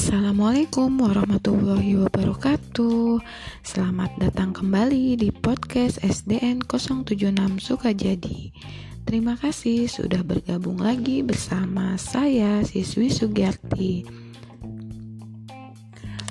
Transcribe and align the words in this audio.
Assalamualaikum 0.00 0.96
warahmatullahi 0.96 2.00
wabarakatuh 2.00 3.20
Selamat 3.60 4.08
datang 4.16 4.56
kembali 4.56 5.20
di 5.20 5.28
podcast 5.28 6.00
SDN 6.00 6.64
076 6.64 7.20
Sukajadi 7.60 8.48
Terima 9.04 9.36
kasih 9.36 9.92
sudah 9.92 10.24
bergabung 10.24 10.80
lagi 10.80 11.20
bersama 11.20 12.00
saya 12.00 12.64
siswi 12.64 13.12
Sugiyarti 13.12 14.08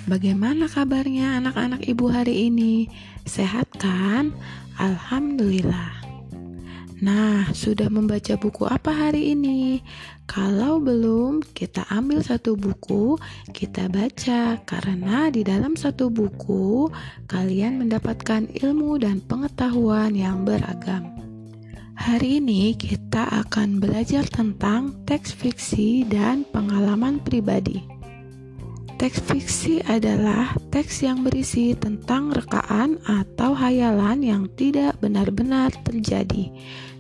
Bagaimana 0.10 0.66
kabarnya 0.66 1.38
anak-anak 1.38 1.86
ibu 1.86 2.10
hari 2.10 2.50
ini? 2.50 2.90
Sehat 3.30 3.70
kan? 3.78 4.34
Alhamdulillah 4.82 5.99
Nah, 7.00 7.48
sudah 7.56 7.88
membaca 7.88 8.36
buku 8.36 8.68
apa 8.68 8.92
hari 8.92 9.32
ini? 9.32 9.80
Kalau 10.28 10.84
belum, 10.84 11.40
kita 11.56 11.88
ambil 11.88 12.20
satu 12.20 12.60
buku, 12.60 13.16
kita 13.56 13.88
baca, 13.88 14.60
karena 14.68 15.32
di 15.32 15.48
dalam 15.48 15.80
satu 15.80 16.12
buku 16.12 16.92
kalian 17.32 17.80
mendapatkan 17.80 18.52
ilmu 18.52 19.00
dan 19.00 19.24
pengetahuan 19.24 20.12
yang 20.12 20.44
beragam. 20.44 21.08
Hari 21.96 22.44
ini 22.44 22.76
kita 22.76 23.48
akan 23.48 23.80
belajar 23.80 24.28
tentang 24.28 24.92
teks 25.08 25.32
fiksi 25.32 26.04
dan 26.04 26.44
pengalaman 26.52 27.24
pribadi. 27.24 27.99
Teks 29.00 29.32
fiksi 29.32 29.80
adalah 29.88 30.52
teks 30.76 31.08
yang 31.08 31.24
berisi 31.24 31.72
tentang 31.72 32.36
rekaan 32.36 33.00
atau 33.08 33.56
hayalan 33.56 34.20
yang 34.20 34.44
tidak 34.60 35.00
benar-benar 35.00 35.72
terjadi. 35.88 36.52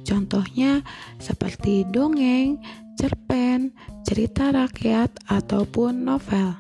Contohnya 0.07 0.79
seperti 1.19 1.83
dongeng, 1.91 2.55
cerpen, 2.95 3.75
cerita 4.07 4.47
rakyat, 4.55 5.11
ataupun 5.27 6.07
novel. 6.07 6.55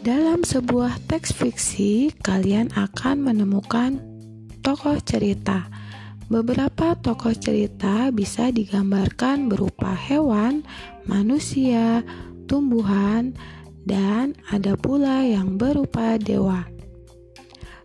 Dalam 0.00 0.48
sebuah 0.48 0.96
teks 1.12 1.36
fiksi, 1.36 2.16
kalian 2.24 2.72
akan 2.72 3.20
menemukan 3.20 4.00
tokoh 4.64 4.96
cerita. 5.04 5.68
Beberapa 6.32 6.96
tokoh 6.96 7.36
cerita 7.36 8.08
bisa 8.08 8.48
digambarkan 8.48 9.52
berupa 9.52 9.92
hewan, 9.92 10.64
manusia, 11.04 12.00
tumbuhan, 12.48 13.36
dan 13.82 14.38
ada 14.50 14.78
pula 14.78 15.26
yang 15.26 15.58
berupa 15.58 16.18
dewa. 16.18 16.66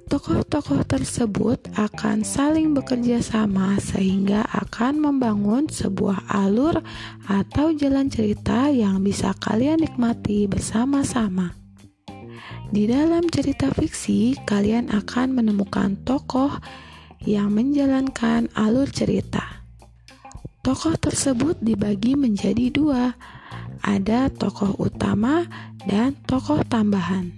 Tokoh-tokoh 0.08 0.88
tersebut 0.88 1.68
akan 1.76 2.24
saling 2.24 2.72
bekerja 2.72 3.20
sama 3.20 3.76
sehingga 3.76 4.48
akan 4.56 5.04
membangun 5.04 5.68
sebuah 5.68 6.32
alur 6.32 6.80
atau 7.28 7.76
jalan 7.76 8.08
cerita 8.08 8.72
yang 8.72 9.04
bisa 9.04 9.36
kalian 9.36 9.84
nikmati 9.84 10.48
bersama-sama. 10.48 11.52
Di 12.72 12.88
dalam 12.88 13.28
cerita 13.28 13.68
fiksi, 13.76 14.40
kalian 14.48 14.96
akan 14.96 15.36
menemukan 15.36 16.00
tokoh 16.08 16.56
yang 17.28 17.52
menjalankan 17.52 18.48
alur 18.56 18.88
cerita. 18.88 19.44
Tokoh 20.64 20.96
tersebut 20.96 21.60
dibagi 21.60 22.16
menjadi 22.16 22.72
dua, 22.72 23.16
ada 23.82 24.30
tokoh 24.30 24.78
utama 24.78 25.46
dan 25.86 26.14
tokoh 26.26 26.62
tambahan. 26.68 27.34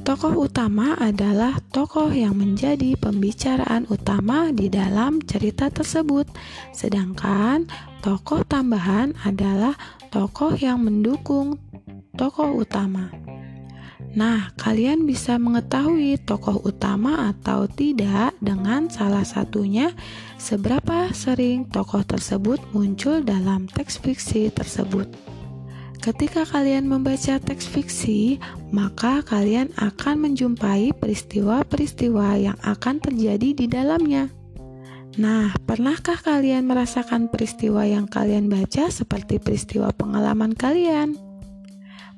Tokoh 0.00 0.48
utama 0.48 0.96
adalah 0.96 1.60
tokoh 1.76 2.08
yang 2.08 2.40
menjadi 2.40 2.96
pembicaraan 2.96 3.84
utama 3.92 4.48
di 4.48 4.72
dalam 4.72 5.20
cerita 5.20 5.68
tersebut, 5.68 6.24
sedangkan 6.72 7.68
tokoh 8.00 8.40
tambahan 8.48 9.12
adalah 9.28 9.76
tokoh 10.08 10.56
yang 10.56 10.80
mendukung 10.80 11.60
tokoh 12.16 12.64
utama. 12.64 13.12
Nah, 14.10 14.50
kalian 14.58 15.06
bisa 15.06 15.38
mengetahui 15.38 16.18
tokoh 16.26 16.58
utama 16.66 17.30
atau 17.30 17.70
tidak 17.70 18.34
dengan 18.42 18.90
salah 18.90 19.22
satunya 19.22 19.94
seberapa 20.34 21.14
sering 21.14 21.70
tokoh 21.70 22.02
tersebut 22.02 22.58
muncul 22.74 23.22
dalam 23.22 23.70
teks 23.70 24.02
fiksi 24.02 24.50
tersebut. 24.50 25.06
Ketika 26.00 26.42
kalian 26.48 26.90
membaca 26.90 27.38
teks 27.38 27.70
fiksi, 27.70 28.40
maka 28.74 29.22
kalian 29.22 29.70
akan 29.78 30.26
menjumpai 30.26 30.96
peristiwa-peristiwa 30.96 32.40
yang 32.40 32.58
akan 32.66 32.98
terjadi 32.98 33.52
di 33.52 33.66
dalamnya. 33.68 34.32
Nah, 35.20 35.52
pernahkah 35.68 36.18
kalian 36.18 36.66
merasakan 36.66 37.28
peristiwa 37.28 37.84
yang 37.84 38.08
kalian 38.08 38.48
baca 38.48 38.88
seperti 38.88 39.38
peristiwa 39.38 39.92
pengalaman 39.92 40.56
kalian? 40.56 41.29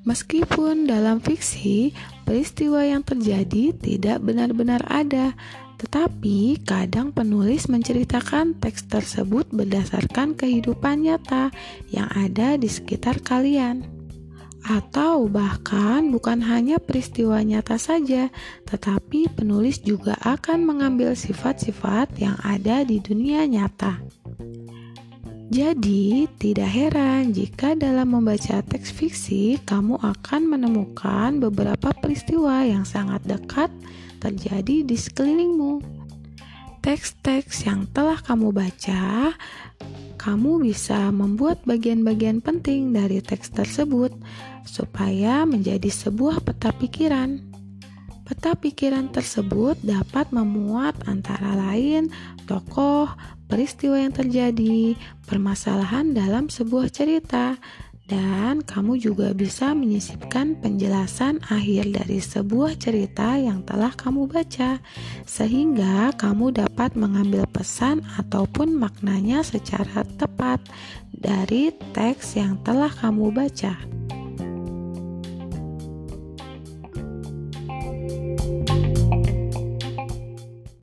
Meskipun 0.03 0.91
dalam 0.91 1.23
fiksi, 1.23 1.95
peristiwa 2.27 2.83
yang 2.83 3.07
terjadi 3.07 3.71
tidak 3.71 4.19
benar-benar 4.19 4.83
ada, 4.91 5.31
tetapi 5.79 6.63
kadang 6.63 7.15
penulis 7.15 7.71
menceritakan 7.71 8.59
teks 8.59 8.91
tersebut 8.91 9.47
berdasarkan 9.55 10.35
kehidupan 10.35 11.07
nyata 11.07 11.55
yang 11.95 12.11
ada 12.19 12.59
di 12.59 12.67
sekitar 12.67 13.23
kalian. 13.23 13.87
Atau 14.63 15.27
bahkan 15.27 16.11
bukan 16.15 16.39
hanya 16.47 16.79
peristiwa 16.79 17.43
nyata 17.43 17.79
saja, 17.79 18.31
tetapi 18.67 19.31
penulis 19.35 19.83
juga 19.83 20.15
akan 20.23 20.63
mengambil 20.63 21.19
sifat-sifat 21.19 22.15
yang 22.19 22.39
ada 22.47 22.87
di 22.87 23.03
dunia 23.03 23.43
nyata. 23.47 23.99
Jadi, 25.53 26.25
tidak 26.41 26.71
heran 26.73 27.37
jika 27.37 27.77
dalam 27.77 28.17
membaca 28.17 28.65
teks 28.65 28.89
fiksi, 28.89 29.61
kamu 29.69 30.01
akan 30.01 30.49
menemukan 30.49 31.45
beberapa 31.45 31.93
peristiwa 31.93 32.65
yang 32.65 32.89
sangat 32.89 33.21
dekat 33.29 33.69
terjadi 34.17 34.81
di 34.81 34.97
sekelilingmu. 34.97 35.85
Teks-teks 36.81 37.69
yang 37.69 37.85
telah 37.93 38.17
kamu 38.25 38.49
baca, 38.49 39.37
kamu 40.17 40.73
bisa 40.73 41.13
membuat 41.13 41.61
bagian-bagian 41.69 42.41
penting 42.41 42.97
dari 42.97 43.21
teks 43.21 43.53
tersebut 43.53 44.17
supaya 44.65 45.45
menjadi 45.45 45.93
sebuah 45.93 46.41
peta 46.49 46.73
pikiran. 46.73 47.52
Peta 48.23 48.55
pikiran 48.55 49.11
tersebut 49.11 49.83
dapat 49.83 50.31
memuat 50.31 50.95
antara 51.11 51.59
lain 51.59 52.07
tokoh, 52.47 53.11
peristiwa 53.51 53.99
yang 53.99 54.15
terjadi, 54.15 54.95
permasalahan 55.27 56.15
dalam 56.15 56.47
sebuah 56.47 56.87
cerita, 56.95 57.59
dan 58.07 58.63
kamu 58.63 59.03
juga 59.03 59.35
bisa 59.35 59.75
menyisipkan 59.75 60.55
penjelasan 60.63 61.43
akhir 61.51 61.91
dari 61.91 62.23
sebuah 62.23 62.79
cerita 62.79 63.35
yang 63.35 63.67
telah 63.67 63.91
kamu 63.91 64.31
baca, 64.31 64.79
sehingga 65.27 66.15
kamu 66.15 66.55
dapat 66.63 66.95
mengambil 66.95 67.43
pesan 67.51 68.07
ataupun 68.23 68.79
maknanya 68.79 69.43
secara 69.43 70.07
tepat 70.15 70.63
dari 71.11 71.75
teks 71.91 72.39
yang 72.39 72.55
telah 72.63 72.91
kamu 72.91 73.35
baca. 73.35 74.02